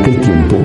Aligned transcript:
aquel 0.00 0.20
tiempo, 0.22 0.56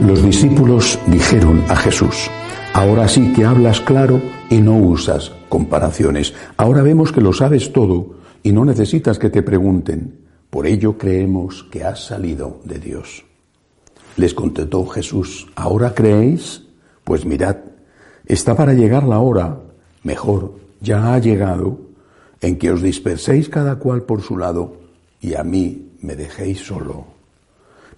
los 0.00 0.22
discípulos 0.22 0.98
dijeron 1.06 1.64
a 1.68 1.76
Jesús, 1.76 2.30
ahora 2.74 3.08
sí 3.08 3.32
que 3.32 3.44
hablas 3.44 3.80
claro 3.80 4.20
y 4.50 4.60
no 4.60 4.76
usas 4.76 5.32
comparaciones. 5.48 6.34
Ahora 6.58 6.82
vemos 6.82 7.10
que 7.10 7.22
lo 7.22 7.32
sabes 7.32 7.72
todo 7.72 8.16
y 8.42 8.52
no 8.52 8.66
necesitas 8.66 9.18
que 9.18 9.30
te 9.30 9.42
pregunten. 9.42 10.26
Por 10.50 10.66
ello 10.66 10.98
creemos 10.98 11.64
que 11.64 11.82
has 11.82 12.04
salido 12.04 12.60
de 12.64 12.78
Dios. 12.78 13.24
Les 14.16 14.34
contestó 14.34 14.84
Jesús, 14.86 15.48
¿ahora 15.56 15.94
creéis? 15.94 16.64
Pues 17.04 17.24
mirad, 17.24 17.56
está 18.26 18.54
para 18.54 18.74
llegar 18.74 19.04
la 19.04 19.18
hora, 19.18 19.60
mejor, 20.02 20.56
ya 20.80 21.14
ha 21.14 21.18
llegado, 21.18 21.80
en 22.42 22.58
que 22.58 22.70
os 22.70 22.82
disperséis 22.82 23.48
cada 23.48 23.76
cual 23.76 24.02
por 24.02 24.20
su 24.20 24.36
lado 24.36 24.76
y 25.22 25.34
a 25.34 25.42
mí 25.42 25.92
me 26.02 26.16
dejéis 26.16 26.58
solo. 26.66 27.13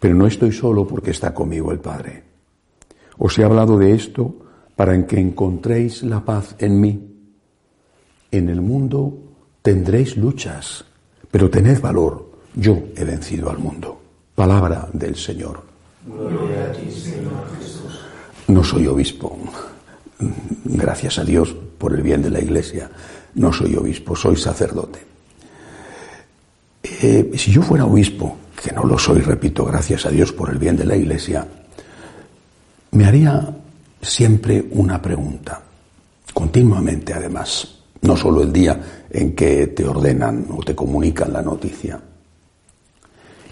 Pero 0.00 0.14
no 0.14 0.26
estoy 0.26 0.52
solo 0.52 0.86
porque 0.86 1.10
está 1.10 1.32
conmigo 1.32 1.72
el 1.72 1.78
Padre. 1.78 2.22
Os 3.18 3.38
he 3.38 3.44
hablado 3.44 3.78
de 3.78 3.94
esto 3.94 4.34
para 4.76 5.06
que 5.06 5.18
encontréis 5.18 6.02
la 6.02 6.24
paz 6.24 6.54
en 6.58 6.80
mí. 6.80 7.16
En 8.30 8.48
el 8.48 8.60
mundo 8.60 9.18
tendréis 9.62 10.16
luchas, 10.16 10.84
pero 11.30 11.48
tened 11.48 11.80
valor. 11.80 12.30
Yo 12.54 12.78
he 12.96 13.04
vencido 13.04 13.50
al 13.50 13.58
mundo. 13.58 14.00
Palabra 14.34 14.88
del 14.92 15.16
Señor. 15.16 15.62
Gloria 16.06 16.66
a 16.66 16.72
ti, 16.72 16.90
Señor 16.90 17.56
Jesús. 17.58 18.00
No 18.48 18.62
soy 18.62 18.86
obispo. 18.86 19.36
Gracias 20.64 21.18
a 21.18 21.24
Dios 21.24 21.54
por 21.78 21.94
el 21.94 22.02
bien 22.02 22.22
de 22.22 22.30
la 22.30 22.40
Iglesia. 22.40 22.90
No 23.34 23.52
soy 23.52 23.76
obispo, 23.76 24.14
soy 24.14 24.36
sacerdote. 24.36 25.00
Eh, 26.82 27.32
si 27.34 27.50
yo 27.50 27.62
fuera 27.62 27.84
obispo, 27.84 28.36
que 28.66 28.72
no 28.72 28.82
lo 28.82 28.98
soy, 28.98 29.20
repito, 29.20 29.64
gracias 29.64 30.06
a 30.06 30.10
Dios 30.10 30.32
por 30.32 30.50
el 30.50 30.58
bien 30.58 30.76
de 30.76 30.84
la 30.84 30.96
Iglesia, 30.96 31.46
me 32.90 33.04
haría 33.04 33.48
siempre 34.02 34.66
una 34.72 35.00
pregunta, 35.00 35.62
continuamente 36.34 37.14
además, 37.14 37.78
no 38.02 38.16
solo 38.16 38.42
el 38.42 38.52
día 38.52 39.04
en 39.08 39.36
que 39.36 39.68
te 39.68 39.86
ordenan 39.86 40.46
o 40.50 40.64
te 40.64 40.74
comunican 40.74 41.32
la 41.32 41.42
noticia. 41.42 42.00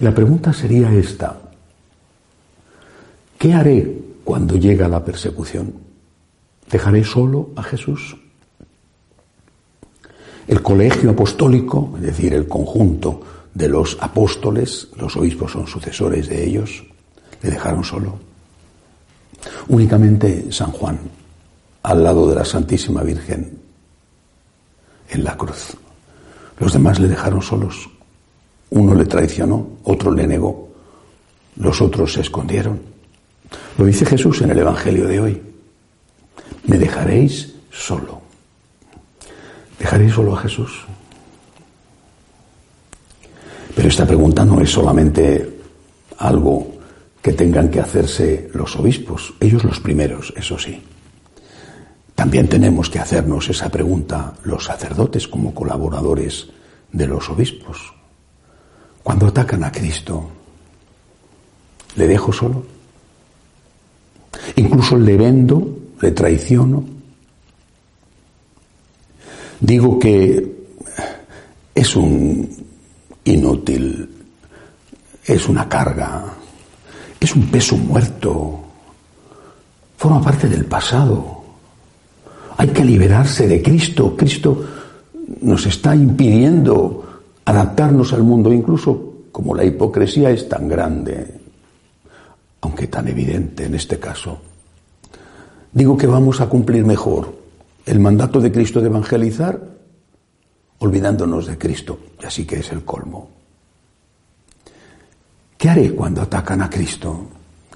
La 0.00 0.12
pregunta 0.12 0.52
sería 0.52 0.92
esta, 0.92 1.38
¿qué 3.38 3.52
haré 3.52 3.96
cuando 4.24 4.56
llega 4.56 4.88
la 4.88 5.04
persecución? 5.04 5.74
¿Dejaré 6.68 7.04
solo 7.04 7.50
a 7.54 7.62
Jesús? 7.62 8.16
El 10.48 10.60
colegio 10.60 11.10
apostólico, 11.10 11.92
es 11.98 12.02
decir, 12.02 12.34
el 12.34 12.48
conjunto 12.48 13.33
de 13.54 13.68
los 13.68 13.96
apóstoles, 14.00 14.88
los 14.96 15.16
obispos 15.16 15.52
son 15.52 15.66
sucesores 15.66 16.28
de 16.28 16.44
ellos, 16.44 16.84
le 17.42 17.50
dejaron 17.50 17.84
solo. 17.84 18.18
Únicamente 19.68 20.50
San 20.50 20.72
Juan, 20.72 20.98
al 21.82 22.02
lado 22.02 22.28
de 22.28 22.34
la 22.34 22.44
Santísima 22.44 23.02
Virgen, 23.02 23.58
en 25.10 25.24
la 25.24 25.36
cruz. 25.36 25.76
Los 26.58 26.72
demás 26.72 26.98
le 26.98 27.08
dejaron 27.08 27.42
solos. 27.42 27.88
Uno 28.70 28.94
le 28.94 29.04
traicionó, 29.04 29.68
otro 29.84 30.10
le 30.10 30.26
negó, 30.26 30.68
los 31.56 31.80
otros 31.80 32.14
se 32.14 32.22
escondieron. 32.22 32.80
Lo 33.78 33.84
dice 33.84 34.04
Jesús 34.04 34.40
en 34.42 34.50
el 34.50 34.58
Evangelio 34.58 35.06
de 35.06 35.20
hoy. 35.20 35.42
Me 36.66 36.78
dejaréis 36.78 37.54
solo. 37.70 38.20
¿Dejaréis 39.78 40.14
solo 40.14 40.34
a 40.34 40.40
Jesús? 40.40 40.86
Esta 43.94 44.06
pregunta 44.06 44.44
no 44.44 44.60
es 44.60 44.72
solamente 44.72 45.60
algo 46.18 46.66
que 47.22 47.32
tengan 47.32 47.70
que 47.70 47.78
hacerse 47.78 48.50
los 48.52 48.74
obispos, 48.74 49.34
ellos 49.38 49.62
los 49.62 49.78
primeros, 49.78 50.34
eso 50.36 50.58
sí. 50.58 50.82
También 52.12 52.48
tenemos 52.48 52.90
que 52.90 52.98
hacernos 52.98 53.48
esa 53.50 53.68
pregunta 53.68 54.34
los 54.42 54.64
sacerdotes 54.64 55.28
como 55.28 55.54
colaboradores 55.54 56.48
de 56.90 57.06
los 57.06 57.30
obispos. 57.30 57.94
Cuando 59.04 59.28
atacan 59.28 59.62
a 59.62 59.70
Cristo, 59.70 60.28
¿le 61.94 62.08
dejo 62.08 62.32
solo? 62.32 62.66
Incluso 64.56 64.96
le 64.96 65.16
vendo, 65.16 65.78
le 66.00 66.10
traiciono. 66.10 66.82
Digo 69.60 70.00
que 70.00 70.52
es 71.76 71.94
un 71.94 72.73
inútil, 73.24 74.10
es 75.24 75.48
una 75.48 75.68
carga, 75.68 76.24
es 77.18 77.34
un 77.34 77.46
peso 77.46 77.76
muerto, 77.76 78.60
forma 79.96 80.20
parte 80.20 80.48
del 80.48 80.66
pasado. 80.66 81.42
Hay 82.56 82.68
que 82.68 82.84
liberarse 82.84 83.48
de 83.48 83.62
Cristo. 83.62 84.14
Cristo 84.16 84.64
nos 85.40 85.66
está 85.66 85.96
impidiendo 85.96 87.22
adaptarnos 87.44 88.12
al 88.12 88.22
mundo, 88.22 88.52
incluso 88.52 89.14
como 89.32 89.54
la 89.54 89.64
hipocresía 89.64 90.30
es 90.30 90.48
tan 90.48 90.68
grande, 90.68 91.40
aunque 92.60 92.86
tan 92.86 93.08
evidente 93.08 93.64
en 93.64 93.74
este 93.74 93.98
caso. 93.98 94.38
Digo 95.72 95.96
que 95.96 96.06
vamos 96.06 96.40
a 96.40 96.48
cumplir 96.48 96.84
mejor 96.84 97.34
el 97.86 97.98
mandato 97.98 98.40
de 98.40 98.52
Cristo 98.52 98.80
de 98.80 98.86
evangelizar 98.86 99.73
olvidándonos 100.78 101.46
de 101.46 101.58
Cristo, 101.58 101.98
y 102.22 102.26
así 102.26 102.44
que 102.44 102.60
es 102.60 102.72
el 102.72 102.84
colmo. 102.84 103.30
¿Qué 105.56 105.68
haré 105.68 105.94
cuando 105.94 106.22
atacan 106.22 106.62
a 106.62 106.68
Cristo? 106.68 107.26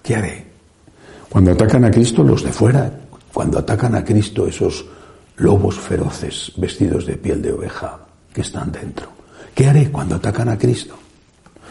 ¿Qué 0.02 0.16
haré? 0.16 0.46
Cuando 1.28 1.52
atacan 1.52 1.84
a 1.84 1.90
Cristo 1.90 2.22
los 2.22 2.42
de 2.42 2.52
fuera, 2.52 3.00
cuando 3.32 3.58
atacan 3.58 3.94
a 3.94 4.04
Cristo 4.04 4.46
esos 4.46 4.84
lobos 5.36 5.78
feroces 5.78 6.52
vestidos 6.56 7.06
de 7.06 7.16
piel 7.16 7.40
de 7.40 7.52
oveja 7.52 7.98
que 8.32 8.40
están 8.40 8.72
dentro. 8.72 9.08
¿Qué 9.54 9.66
haré 9.66 9.90
cuando 9.90 10.16
atacan 10.16 10.48
a 10.48 10.58
Cristo? 10.58 10.96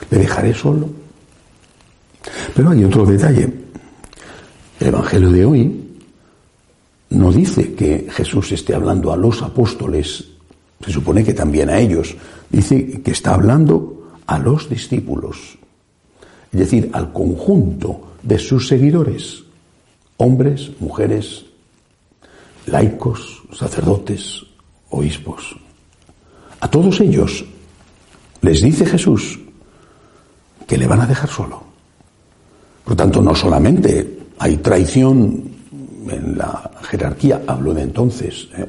¿Le 0.09 0.17
dejaré 0.17 0.53
solo? 0.53 0.89
Pero 2.55 2.69
hay 2.69 2.83
otro 2.83 3.05
detalle. 3.05 3.53
El 4.79 4.87
Evangelio 4.87 5.31
de 5.31 5.45
hoy 5.45 5.99
no 7.09 7.31
dice 7.31 7.73
que 7.73 8.07
Jesús 8.11 8.51
esté 8.51 8.73
hablando 8.75 9.11
a 9.11 9.17
los 9.17 9.41
apóstoles 9.41 10.25
se 10.83 10.91
supone 10.91 11.23
que 11.23 11.33
también 11.33 11.69
a 11.69 11.79
ellos. 11.79 12.15
Dice 12.49 13.01
que 13.01 13.11
está 13.11 13.33
hablando 13.33 14.11
a 14.25 14.37
los 14.39 14.69
discípulos, 14.69 15.57
es 16.51 16.59
decir, 16.59 16.89
al 16.93 17.11
conjunto 17.11 18.13
de 18.23 18.37
sus 18.37 18.67
seguidores, 18.67 19.43
hombres, 20.17 20.71
mujeres, 20.79 21.45
laicos, 22.65 23.43
sacerdotes, 23.53 24.43
obispos. 24.89 25.55
A 26.59 26.69
todos 26.69 26.99
ellos 27.01 27.45
les 28.41 28.61
dice 28.61 28.85
Jesús 28.85 29.39
que 30.65 30.77
le 30.77 30.87
van 30.87 31.01
a 31.01 31.07
dejar 31.07 31.29
solo. 31.29 31.63
Por 32.83 32.93
lo 32.93 32.97
tanto, 32.97 33.21
no 33.21 33.35
solamente 33.35 34.19
hay 34.39 34.57
traición 34.57 35.43
en 36.09 36.37
la 36.37 36.71
jerarquía, 36.83 37.43
hablo 37.47 37.73
de 37.73 37.81
entonces, 37.81 38.47
¿eh? 38.57 38.65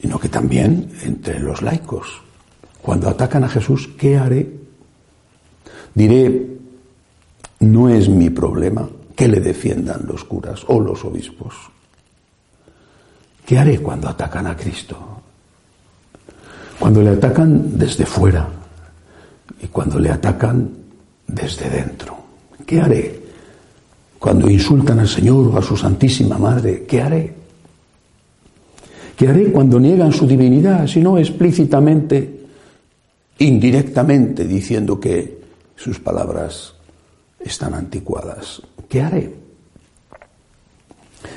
Sino 0.00 0.18
que 0.18 0.28
también 0.28 0.90
entre 1.02 1.40
los 1.40 1.62
laicos. 1.62 2.22
Cuando 2.80 3.08
atacan 3.08 3.44
a 3.44 3.48
Jesús, 3.48 3.88
¿qué 3.98 4.16
haré? 4.16 4.48
Diré, 5.94 6.46
no 7.60 7.88
es 7.88 8.08
mi 8.08 8.30
problema 8.30 8.88
que 9.16 9.28
le 9.28 9.40
defiendan 9.40 10.06
los 10.06 10.24
curas 10.24 10.62
o 10.68 10.78
los 10.80 11.04
obispos. 11.04 11.54
¿Qué 13.44 13.58
haré 13.58 13.80
cuando 13.80 14.08
atacan 14.08 14.46
a 14.46 14.56
Cristo? 14.56 14.96
Cuando 16.78 17.02
le 17.02 17.10
atacan 17.10 17.76
desde 17.76 18.06
fuera 18.06 18.48
y 19.60 19.66
cuando 19.66 19.98
le 19.98 20.10
atacan 20.10 20.70
desde 21.26 21.68
dentro. 21.68 22.16
¿Qué 22.64 22.80
haré? 22.80 23.22
Cuando 24.18 24.48
insultan 24.48 25.00
al 25.00 25.08
Señor 25.08 25.48
o 25.48 25.58
a 25.58 25.62
su 25.62 25.76
Santísima 25.76 26.38
Madre, 26.38 26.84
¿qué 26.86 27.02
haré? 27.02 27.37
¿Qué 29.18 29.26
haré 29.26 29.50
cuando 29.50 29.80
niegan 29.80 30.12
su 30.12 30.28
divinidad, 30.28 30.86
si 30.86 31.00
no 31.00 31.18
explícitamente, 31.18 32.46
indirectamente, 33.38 34.44
diciendo 34.46 35.00
que 35.00 35.40
sus 35.74 35.98
palabras 35.98 36.72
están 37.40 37.74
anticuadas? 37.74 38.62
¿Qué 38.88 39.02
haré? 39.02 39.34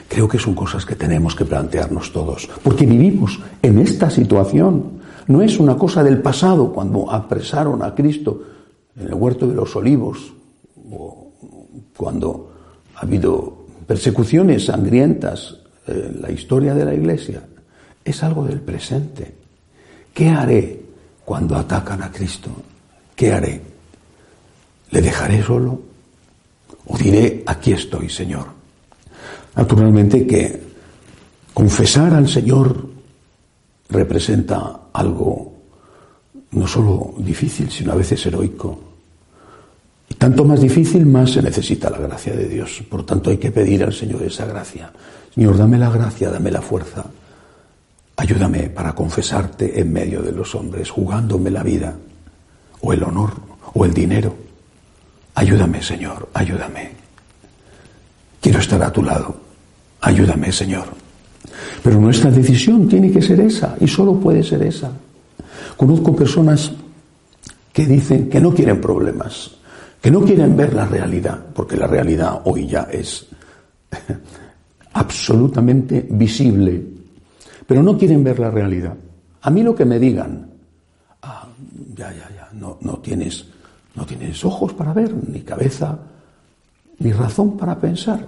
Creo 0.07 0.27
que 0.27 0.37
son 0.37 0.53
cosas 0.53 0.85
que 0.85 0.95
tenemos 0.95 1.35
que 1.35 1.43
plantearnos 1.43 2.13
todos, 2.13 2.47
porque 2.61 2.85
vivimos 2.85 3.39
en 3.63 3.79
esta 3.79 4.11
situación. 4.11 5.01
No 5.25 5.41
es 5.41 5.59
una 5.59 5.75
cosa 5.75 6.03
del 6.03 6.21
pasado 6.21 6.71
cuando 6.71 7.11
apresaron 7.11 7.81
a 7.81 7.95
Cristo 7.95 8.43
en 8.95 9.07
el 9.07 9.13
huerto 9.15 9.47
de 9.47 9.55
los 9.55 9.75
olivos, 9.75 10.31
o 10.91 11.31
cuando 11.97 12.51
ha 12.93 13.01
habido 13.01 13.65
persecuciones 13.87 14.65
sangrientas 14.65 15.57
en 15.87 16.21
la 16.21 16.29
historia 16.29 16.75
de 16.75 16.85
la 16.85 16.93
Iglesia 16.93 17.41
es 18.03 18.23
algo 18.23 18.45
del 18.45 18.61
presente. 18.61 19.35
¿Qué 20.13 20.29
haré 20.29 20.81
cuando 21.23 21.55
atacan 21.55 22.01
a 22.03 22.11
Cristo? 22.11 22.49
¿Qué 23.15 23.31
haré? 23.31 23.61
¿Le 24.91 25.01
dejaré 25.01 25.41
solo? 25.43 25.81
O 26.87 26.97
diré, 26.97 27.43
aquí 27.45 27.73
estoy, 27.73 28.09
Señor. 28.09 28.47
Naturalmente 29.55 30.25
que 30.25 30.61
confesar 31.53 32.13
al 32.13 32.27
Señor 32.27 32.89
representa 33.89 34.81
algo 34.93 35.53
no 36.51 36.67
solo 36.67 37.13
difícil, 37.17 37.69
sino 37.69 37.93
a 37.93 37.95
veces 37.95 38.25
heroico. 38.25 38.79
Y 40.09 40.15
tanto 40.15 40.43
más 40.43 40.59
difícil, 40.59 41.05
más 41.05 41.31
se 41.31 41.41
necesita 41.41 41.89
la 41.89 41.99
gracia 41.99 42.35
de 42.35 42.47
Dios. 42.47 42.83
Por 42.89 43.05
tanto, 43.05 43.29
hay 43.29 43.37
que 43.37 43.51
pedir 43.51 43.83
al 43.83 43.93
Señor 43.93 44.23
esa 44.23 44.45
gracia. 44.45 44.91
Señor, 45.33 45.57
dame 45.57 45.77
la 45.77 45.89
gracia, 45.89 46.29
dame 46.29 46.51
la 46.51 46.61
fuerza. 46.61 47.05
Ayúdame 48.21 48.69
para 48.69 48.93
confesarte 48.93 49.79
en 49.79 49.91
medio 49.91 50.21
de 50.21 50.31
los 50.31 50.53
hombres, 50.53 50.91
jugándome 50.91 51.49
la 51.49 51.63
vida, 51.63 51.95
o 52.81 52.93
el 52.93 53.01
honor, 53.01 53.31
o 53.73 53.83
el 53.83 53.95
dinero. 53.95 54.35
Ayúdame, 55.33 55.81
Señor, 55.81 56.29
ayúdame. 56.31 56.91
Quiero 58.39 58.59
estar 58.59 58.83
a 58.83 58.93
tu 58.93 59.01
lado. 59.01 59.35
Ayúdame, 60.01 60.51
Señor. 60.51 60.85
Pero 61.81 61.99
nuestra 61.99 62.29
decisión 62.29 62.87
tiene 62.87 63.11
que 63.11 63.23
ser 63.23 63.39
esa, 63.39 63.75
y 63.79 63.87
solo 63.87 64.13
puede 64.19 64.43
ser 64.43 64.61
esa. 64.61 64.91
Conozco 65.75 66.15
personas 66.15 66.71
que 67.73 67.87
dicen 67.87 68.29
que 68.29 68.39
no 68.39 68.53
quieren 68.53 68.79
problemas, 68.79 69.49
que 69.99 70.11
no 70.11 70.21
quieren 70.21 70.55
ver 70.55 70.75
la 70.75 70.85
realidad, 70.85 71.43
porque 71.55 71.75
la 71.75 71.87
realidad 71.87 72.41
hoy 72.43 72.67
ya 72.67 72.83
es 72.91 73.25
absolutamente 74.93 76.05
visible, 76.07 77.00
pero 77.71 77.83
no 77.83 77.97
quieren 77.97 78.21
ver 78.21 78.37
la 78.37 78.51
realidad. 78.51 78.97
A 79.43 79.49
mí 79.49 79.63
lo 79.63 79.73
que 79.73 79.85
me 79.85 79.97
digan, 79.97 80.45
ah, 81.21 81.47
ya, 81.95 82.11
ya, 82.11 82.29
ya, 82.35 82.49
no, 82.51 82.77
no, 82.81 82.97
tienes, 82.97 83.45
no 83.95 84.05
tienes 84.05 84.43
ojos 84.43 84.73
para 84.73 84.91
ver, 84.91 85.15
ni 85.29 85.39
cabeza, 85.39 85.97
ni 86.99 87.13
razón 87.13 87.55
para 87.55 87.79
pensar. 87.79 88.27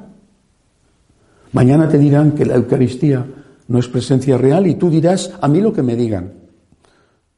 Mañana 1.52 1.90
te 1.90 1.98
dirán 1.98 2.32
que 2.32 2.46
la 2.46 2.56
Eucaristía 2.56 3.26
no 3.68 3.80
es 3.80 3.90
presencia 3.90 4.38
real 4.38 4.66
y 4.66 4.76
tú 4.76 4.90
dirás 4.90 5.34
a 5.42 5.50
mí 5.50 5.60
lo 5.60 5.74
que 5.74 5.84
me 5.84 5.98
digan. 5.98 6.36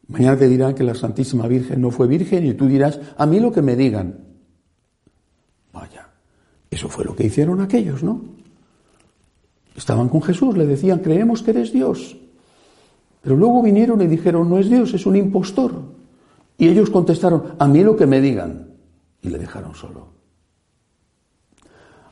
Mañana 0.08 0.38
te 0.38 0.48
dirán 0.48 0.76
que 0.76 0.84
la 0.84 0.94
Santísima 0.94 1.48
Virgen 1.48 1.82
no 1.82 1.90
fue 1.90 2.06
virgen 2.06 2.46
y 2.46 2.54
tú 2.54 2.68
dirás 2.68 3.00
a 3.18 3.26
mí 3.26 3.40
lo 3.40 3.52
que 3.52 3.64
me 3.64 3.76
digan. 3.76 4.20
Vaya, 5.74 6.08
eso 6.70 6.88
fue 6.88 7.04
lo 7.04 7.16
que 7.16 7.26
hicieron 7.26 7.62
aquellos, 7.62 8.04
¿no? 8.04 8.45
Estaban 9.76 10.10
con 10.10 10.22
Jesús, 10.22 10.58
le 10.58 10.66
decían, 10.66 11.00
creemos 11.00 11.44
que 11.44 11.52
eres 11.52 11.74
Dios. 11.74 12.18
Pero 13.22 13.36
luego 13.36 13.62
vinieron 13.62 14.02
y 14.02 14.08
dijeron, 14.08 14.50
no 14.50 14.60
es 14.60 14.70
Dios, 14.70 14.94
es 14.94 15.06
un 15.06 15.16
impostor. 15.16 15.74
Y 16.58 16.68
ellos 16.70 16.90
contestaron, 16.90 17.56
a 17.60 17.68
mí 17.68 17.84
lo 17.84 17.96
que 17.96 18.06
me 18.06 18.22
digan. 18.22 18.70
Y 19.22 19.30
le 19.30 19.38
dejaron 19.38 19.76
solo. 19.76 20.08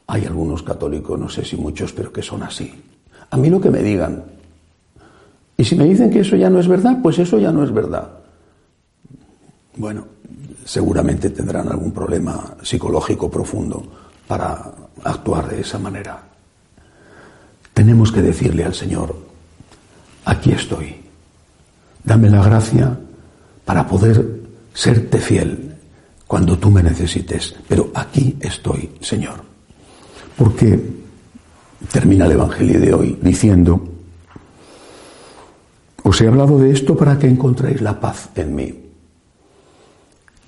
Hay 0.08 0.26
algunos 0.26 0.64
católicos, 0.64 1.18
no 1.18 1.30
sé 1.30 1.46
si 1.46 1.56
muchos, 1.56 1.94
pero 1.94 2.12
que 2.12 2.22
son 2.22 2.44
así. 2.44 2.74
A 3.30 3.38
mí 3.38 3.50
lo 3.50 3.62
que 3.62 3.70
me 3.70 3.82
digan. 3.82 4.24
Y 5.56 5.64
si 5.64 5.76
me 5.76 5.86
dicen 5.86 6.10
que 6.10 6.20
eso 6.20 6.36
ya 6.36 6.50
no 6.50 6.60
es 6.60 6.68
verdad, 6.68 7.00
pues 7.02 7.20
eso 7.20 7.40
ya 7.40 7.52
no 7.52 7.64
es 7.64 7.72
verdad. 7.72 8.10
Bueno, 9.78 10.06
seguramente 10.66 11.30
tendrán 11.30 11.70
algún 11.70 11.92
problema 11.92 12.58
psicológico 12.62 13.30
profundo 13.30 13.84
para 14.28 14.74
actuar 15.04 15.50
de 15.50 15.62
esa 15.62 15.80
manera. 15.80 16.33
Tenemos 17.84 18.14
que 18.14 18.22
decirle 18.22 18.64
al 18.64 18.74
Señor, 18.74 19.14
aquí 20.24 20.54
estoy, 20.54 20.96
dame 22.02 22.30
la 22.30 22.42
gracia 22.42 22.98
para 23.66 23.86
poder 23.86 24.40
serte 24.74 25.18
fiel 25.20 25.76
cuando 26.26 26.58
tú 26.58 26.72
me 26.72 26.82
necesites, 26.82 27.54
pero 27.68 27.92
aquí 27.94 28.38
estoy, 28.40 28.90
Señor. 29.02 29.44
Porque 30.38 30.80
termina 31.92 32.26
el 32.26 32.32
Evangelio 32.32 32.80
de 32.80 32.94
hoy 32.94 33.20
diciendo, 33.22 33.84
os 36.04 36.22
he 36.22 36.28
hablado 36.30 36.60
de 36.60 36.72
esto 36.72 36.96
para 36.96 37.20
que 37.20 37.28
encontréis 37.28 37.82
la 37.82 38.00
paz 38.00 38.30
en 38.36 38.56
mí. 38.56 38.74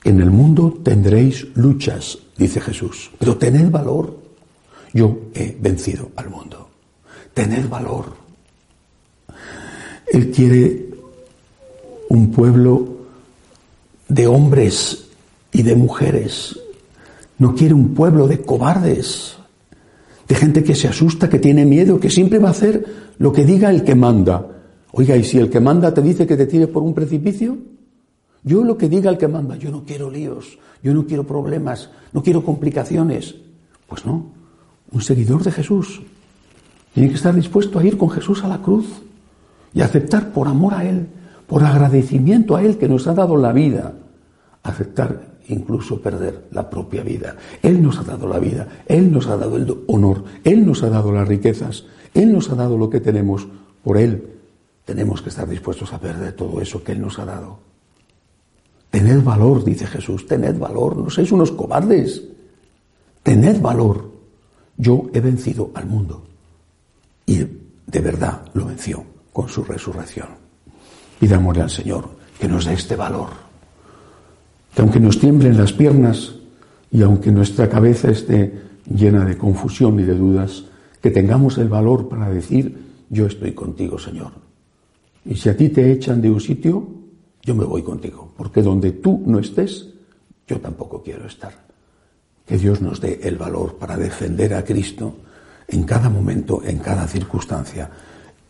En 0.05 0.21
el 0.21 0.31
mundo 0.31 0.79
tendréis 0.81 1.47
luchas, 1.55 2.17
dice 2.37 2.61
Jesús, 2.61 3.11
pero 3.19 3.35
tened 3.35 3.69
valor. 3.69 4.23
Yo 4.93 5.19
he 5.33 5.57
vencido 5.59 6.11
al 6.15 6.29
mundo. 6.29 6.74
Tened 7.35 7.67
valor. 7.67 8.05
Él 10.07 10.31
quiere 10.31 10.85
un 12.07 12.31
pueblo 12.31 12.95
de 14.07 14.25
hombres 14.25 15.09
y 15.51 15.61
de 15.61 15.75
mujeres. 15.75 16.57
No 17.37 17.53
quiere 17.53 17.73
un 17.73 17.93
pueblo 17.93 18.29
de 18.29 18.41
cobardes, 18.41 19.35
de 20.29 20.35
gente 20.35 20.63
que 20.63 20.75
se 20.75 20.87
asusta, 20.87 21.29
que 21.29 21.39
tiene 21.39 21.65
miedo, 21.65 21.99
que 21.99 22.09
siempre 22.09 22.39
va 22.39 22.47
a 22.47 22.51
hacer 22.51 22.85
lo 23.17 23.33
que 23.33 23.43
diga 23.43 23.69
el 23.69 23.83
que 23.83 23.95
manda. 23.95 24.47
Oiga, 24.93 25.17
¿y 25.17 25.25
si 25.25 25.37
el 25.37 25.49
que 25.49 25.59
manda 25.59 25.93
te 25.93 26.01
dice 26.01 26.25
que 26.25 26.37
te 26.37 26.45
tires 26.45 26.69
por 26.69 26.83
un 26.83 26.93
precipicio? 26.93 27.57
Yo 28.43 28.63
lo 28.63 28.77
que 28.77 28.87
diga 28.87 29.11
el 29.11 29.17
que 29.17 29.27
manda, 29.27 29.57
yo 29.57 29.71
no 29.71 29.83
quiero 29.83 30.09
líos, 30.09 30.57
yo 30.81 30.93
no 30.93 31.05
quiero 31.05 31.27
problemas, 31.27 31.89
no 32.13 32.23
quiero 32.23 32.45
complicaciones. 32.45 33.35
Pues 33.87 34.05
no, 34.05 34.31
un 34.93 35.01
seguidor 35.01 35.43
de 35.43 35.51
Jesús 35.51 36.01
tiene 36.95 37.09
que 37.09 37.15
estar 37.15 37.35
dispuesto 37.35 37.77
a 37.77 37.85
ir 37.85 37.95
con 37.97 38.09
Jesús 38.09 38.43
a 38.43 38.47
la 38.47 38.63
cruz 38.63 38.87
y 39.71 39.81
aceptar 39.81 40.31
por 40.31 40.47
amor 40.47 40.73
a 40.73 40.83
Él, 40.83 41.05
por 41.45 41.63
agradecimiento 41.63 42.55
a 42.55 42.63
Él 42.63 42.77
que 42.77 42.89
nos 42.89 43.05
ha 43.05 43.13
dado 43.13 43.37
la 43.37 43.53
vida, 43.53 43.93
aceptar 44.63 45.35
incluso 45.47 46.01
perder 46.01 46.47
la 46.49 46.67
propia 46.67 47.03
vida. 47.03 47.35
Él 47.61 47.83
nos 47.83 47.99
ha 47.99 48.03
dado 48.03 48.27
la 48.27 48.39
vida, 48.39 48.67
Él 48.87 49.11
nos 49.11 49.27
ha 49.27 49.37
dado 49.37 49.57
el 49.57 49.71
honor, 49.85 50.23
Él 50.43 50.65
nos 50.65 50.81
ha 50.81 50.89
dado 50.89 51.11
las 51.11 51.27
riquezas, 51.27 51.85
Él 52.15 52.33
nos 52.33 52.49
ha 52.49 52.55
dado 52.55 52.77
lo 52.77 52.89
que 52.89 52.99
tenemos 52.99 53.45
por 53.83 53.97
Él 53.97 54.35
tenemos 54.85 55.21
que 55.21 55.29
estar 55.29 55.49
dispuestos 55.49 55.91
a 55.91 55.99
perder 55.99 56.33
todo 56.33 56.61
eso 56.61 56.83
que 56.83 56.91
Él 56.93 57.01
nos 57.01 57.17
ha 57.17 57.25
dado. 57.25 57.59
Tened 58.91 59.23
valor, 59.23 59.65
dice 59.65 59.87
Jesús, 59.87 60.25
tened 60.25 60.57
valor, 60.57 60.95
no 60.95 61.09
seáis 61.09 61.31
unos 61.31 61.51
cobardes. 61.51 62.23
Tened 63.23 63.59
valor. 63.59 64.11
Yo 64.77 65.09
he 65.11 65.19
vencido 65.19 65.71
al 65.73 65.87
mundo. 65.87 66.23
Y 67.25 67.37
de 67.37 67.99
verdad 68.01 68.45
lo 68.53 68.65
venció 68.65 69.03
con 69.31 69.49
su 69.49 69.63
resurrección. 69.63 70.27
Pidámosle 71.19 71.61
al 71.61 71.69
Señor 71.69 72.09
que 72.39 72.47
nos 72.47 72.65
dé 72.65 72.73
este 72.73 72.95
valor. 72.95 73.29
Que 74.73 74.81
aunque 74.81 74.99
nos 74.99 75.19
tiemblen 75.19 75.57
las 75.57 75.73
piernas 75.73 76.35
y 76.91 77.01
aunque 77.01 77.31
nuestra 77.31 77.69
cabeza 77.69 78.11
esté 78.11 78.61
llena 78.93 79.25
de 79.25 79.37
confusión 79.37 79.99
y 79.99 80.03
de 80.03 80.15
dudas, 80.15 80.65
que 81.01 81.11
tengamos 81.11 81.57
el 81.57 81.69
valor 81.69 82.09
para 82.09 82.29
decir, 82.29 82.77
yo 83.09 83.27
estoy 83.27 83.53
contigo, 83.53 83.97
Señor. 83.97 84.31
Y 85.25 85.35
si 85.35 85.49
a 85.49 85.57
ti 85.57 85.69
te 85.69 85.91
echan 85.91 86.21
de 86.21 86.29
un 86.29 86.39
sitio, 86.39 86.87
yo 87.41 87.55
me 87.55 87.63
voy 87.63 87.83
contigo, 87.83 88.33
porque 88.35 88.61
donde 88.61 88.91
tú 88.91 89.23
no 89.25 89.39
estés, 89.39 89.89
yo 90.47 90.59
tampoco 90.59 91.01
quiero 91.03 91.25
estar. 91.25 91.65
Que 92.45 92.57
Dios 92.57 92.81
nos 92.81 93.01
dé 93.01 93.19
el 93.23 93.37
valor 93.37 93.75
para 93.77 93.97
defender 93.97 94.53
a 94.53 94.63
Cristo 94.63 95.15
en 95.67 95.83
cada 95.83 96.09
momento, 96.09 96.61
en 96.63 96.79
cada 96.79 97.07
circunstancia, 97.07 97.89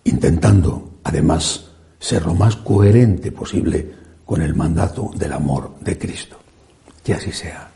intentando, 0.03 0.99
además, 1.03 1.65
ser 1.99 2.25
lo 2.25 2.33
más 2.33 2.55
coherente 2.57 3.31
posible 3.31 3.93
con 4.25 4.41
el 4.41 4.55
mandato 4.55 5.11
del 5.15 5.33
amor 5.33 5.75
de 5.81 5.97
Cristo. 5.97 6.37
Que 7.03 7.13
así 7.13 7.31
sea. 7.31 7.74